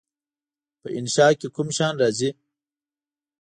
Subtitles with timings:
[0.81, 2.29] په انشأ کې کوم شیان راځي؟